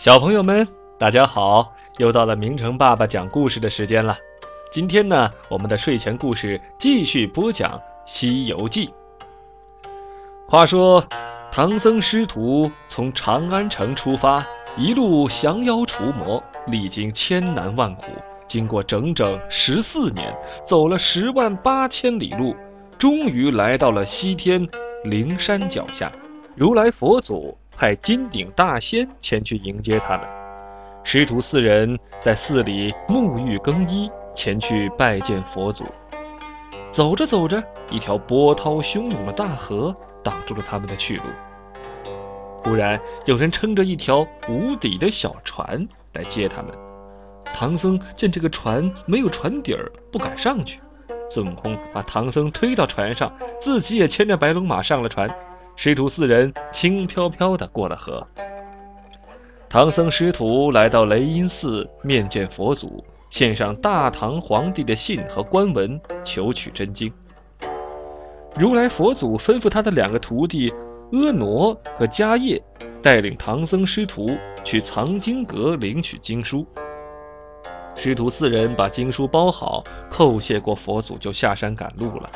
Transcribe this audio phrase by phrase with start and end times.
[0.00, 0.66] 小朋友们，
[0.98, 1.74] 大家好！
[1.98, 4.16] 又到了明成爸爸讲故事的时间了。
[4.72, 7.72] 今天呢，我们的睡前故事继续播讲
[8.06, 8.86] 《西游记》。
[10.48, 11.06] 话说，
[11.52, 14.42] 唐僧师徒从长安城出发，
[14.74, 18.04] 一路降妖除魔，历经千难万苦，
[18.48, 20.34] 经过整整十四年，
[20.66, 22.56] 走了十万八千里路，
[22.96, 24.66] 终于来到了西天
[25.04, 26.10] 灵山脚下。
[26.56, 27.54] 如来佛祖。
[27.80, 30.28] 派金顶大仙前去迎接他们。
[31.02, 35.86] 师徒四人在寺里沐浴更衣，前去拜见佛祖。
[36.92, 41.22] 走着走着，一条波涛汹涌的大河挡住了他们的去路。
[42.62, 46.70] 忽然，有人撑着一条无底的小船来接他们。
[47.54, 50.78] 唐僧见这个船没有船底儿，不敢上去。
[51.30, 55.34] 孙悟空把唐僧推到船上，自己也牵着白龙马上了船。
[55.82, 58.26] 师徒四人轻飘飘地过了河。
[59.66, 67.10] 唐僧师徒来到雷音寺面见佛祖，献上大唐皇帝的信和官文，求取真经。
[68.56, 70.70] 如来佛祖吩咐他的两个徒弟
[71.12, 72.62] 阿傩和迦叶，
[73.02, 76.66] 带领唐僧师徒去藏经阁领取经书。
[77.94, 82.30] 师徒四人把经书包好，叩谢过佛祖，就下山赶路了。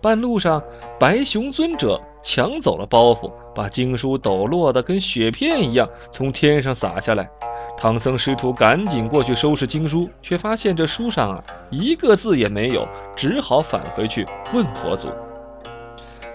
[0.00, 0.62] 半路上，
[1.00, 7.30] 白熊尊者抢走了包袱，把经书抖落的跟雪片一样从天上洒下来。
[7.76, 15.08] 唐僧师徒赶紧过去收拾经书，却发现这书上啊一个字也没有，只好返回去问佛祖。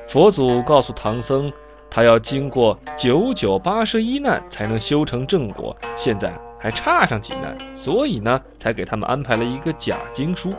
[0.07, 1.51] 佛祖告诉唐僧，
[1.89, 10.51] 他要经过九九八十一难才能修成正果，现在还差上几难，所以呢，才给他们安排了一个假经书。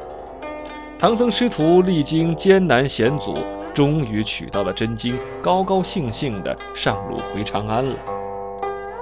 [0.98, 3.34] 唐僧师徒历经艰难险阻，
[3.76, 7.94] 终于取到了真经，高高兴兴地上路回长安了。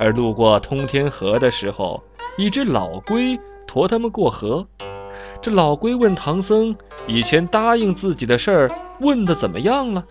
[0.00, 2.02] 而路过通天河的时候，
[2.36, 4.66] 一只老龟驮他们过河。
[5.40, 6.74] 这老龟问唐僧
[7.06, 10.06] ：“以前答应自己的事儿，问的怎么样了？”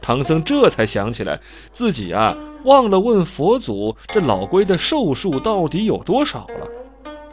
[0.00, 1.38] 唐僧这才想起来，
[1.74, 6.79] 自己啊忘了问佛祖，这老龟的寿数到底有多少了。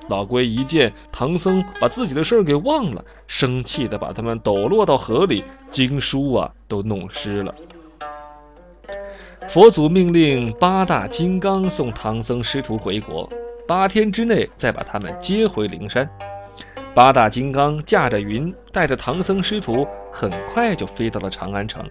[0.08, 7.54] 老龟一见唐僧把自己的事儿给忘了，生气的把他们抖落到河里，经书啊都弄湿了。
[9.50, 13.30] 佛祖命令八大金刚送唐僧师徒回国，
[13.68, 16.10] 八天之内再把他们接回灵山。
[16.94, 21.88] 八大金刚驾着云，带着唐僧师徒，很快就飞到了长安城。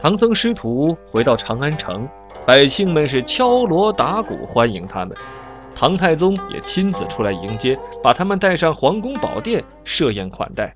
[0.00, 2.08] 唐僧师徒回到长安城，
[2.46, 5.16] 百姓们是敲锣打鼓欢迎他们。
[5.80, 10.74] 唐太宗也亲自出来迎接，把他们带上皇宫宝殿设宴款待。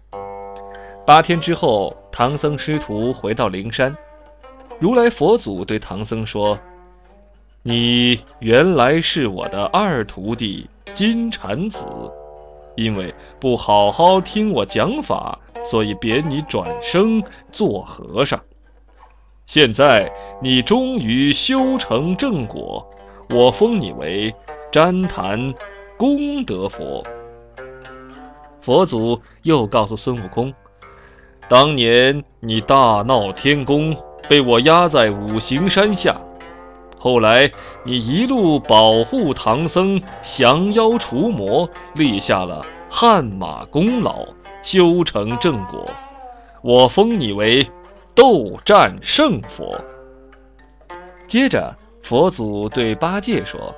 [1.05, 3.97] 八天之后，唐僧师徒回到灵山，
[4.79, 6.57] 如来佛祖对唐僧说
[7.65, 11.85] ：“你原来是我的二徒弟金蝉子，
[12.77, 17.21] 因为不好好听我讲法，所以贬你转生
[17.51, 18.41] 做和尚。
[19.47, 22.89] 现在你终于修成正果，
[23.31, 24.33] 我封你为。”
[24.73, 25.53] 旃檀
[25.99, 27.05] 功德佛，
[28.63, 30.51] 佛祖又告诉孙悟空
[31.47, 33.95] ：“当年你大闹天宫，
[34.31, 36.17] 被我压在五行山下。
[36.99, 37.51] 后来
[37.85, 44.25] 你一路保护唐僧，降妖除魔，立下了汗马功劳，
[44.63, 45.85] 修成正果。
[46.63, 47.71] 我封你为
[48.15, 49.79] 斗战胜佛。”
[51.29, 53.75] 接着，佛祖对八戒说。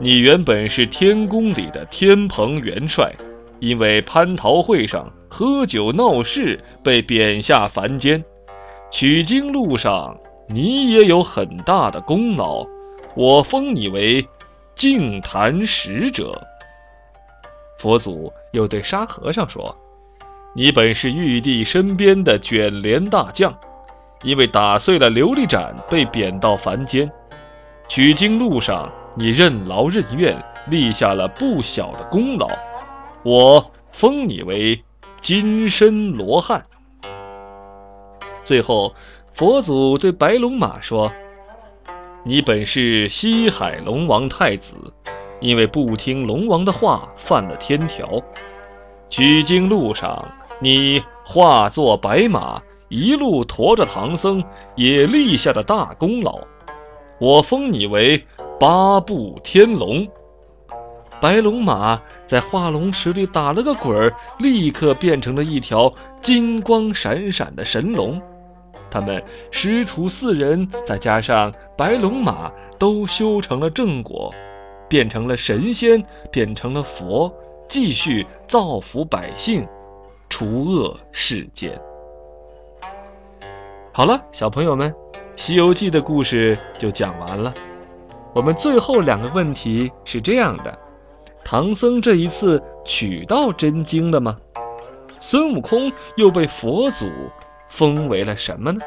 [0.00, 3.12] 你原本是天宫里的天蓬元帅，
[3.58, 8.24] 因为蟠桃会上喝酒闹事被贬下凡间。
[8.92, 10.16] 取经路上
[10.48, 12.64] 你也有很大的功劳，
[13.16, 14.24] 我封你为
[14.76, 16.40] 净坛使者。
[17.80, 19.76] 佛祖又对沙和尚说
[20.54, 23.52] ：“你本是玉帝身边的卷帘大将，
[24.22, 27.10] 因为打碎了琉璃盏被贬到凡间。
[27.88, 32.46] 取经路上。”你任劳任怨，立下了不小的功劳，
[33.24, 34.80] 我封你为
[35.20, 36.64] 金身罗汉。
[38.44, 38.94] 最后，
[39.34, 41.10] 佛祖对白龙马说
[42.22, 44.76] ：“你本是西海龙王太子，
[45.40, 48.22] 因为不听龙王的话，犯了天条。
[49.08, 50.28] 取经路上，
[50.60, 54.44] 你化作白马，一路驮着唐僧，
[54.76, 56.38] 也立下了大功劳。
[57.18, 58.24] 我封你为。”
[58.60, 60.08] 八部天龙，
[61.20, 68.20] 白龙马在化龙池里打了个滚儿，立刻变成了一条金光闪闪的神龙。
[68.90, 69.22] 他们
[69.52, 72.50] 师徒四人，再加上白龙马，
[72.80, 74.34] 都修成了正果。
[74.88, 77.32] 变成了神仙，变成了佛，
[77.68, 79.68] 继续造福百姓，
[80.28, 81.78] 除恶世间。
[83.92, 84.90] 好了，小朋友们，
[85.36, 87.54] 《西游记》的故事就讲完了。
[88.38, 90.78] 我们最后两个问题是这样的：
[91.44, 94.38] 唐僧这一次取到真经了吗？
[95.18, 97.10] 孙悟空又被佛祖
[97.68, 98.80] 封为了什么呢？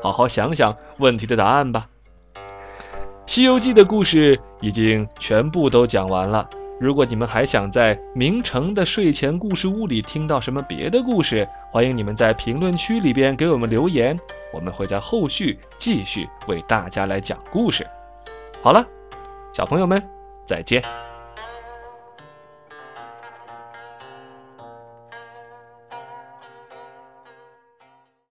[0.00, 1.88] 好好想想问题的答案吧。
[3.26, 6.48] 《西游记》的故事已经全部都讲完了。
[6.78, 14.16] 如果你们还想在明成的睡前故事屋里听到什么别的故事，欢迎你们在评论区里边给我们留言，
[14.54, 17.84] 我们会在后续继续为大家来讲故事。
[18.62, 18.84] 好了，
[19.52, 20.02] 小朋友们，
[20.44, 20.82] 再见。